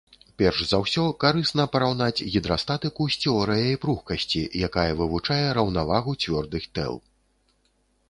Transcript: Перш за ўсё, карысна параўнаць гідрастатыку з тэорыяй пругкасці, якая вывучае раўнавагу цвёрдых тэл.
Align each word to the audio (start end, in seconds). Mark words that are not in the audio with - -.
Перш 0.41 0.61
за 0.69 0.77
ўсё, 0.83 1.03
карысна 1.23 1.65
параўнаць 1.75 2.25
гідрастатыку 2.37 3.07
з 3.17 3.21
тэорыяй 3.27 3.79
пругкасці, 3.85 4.41
якая 4.71 4.89
вывучае 5.05 5.41
раўнавагу 5.61 6.11
цвёрдых 6.25 6.63
тэл. 6.81 6.93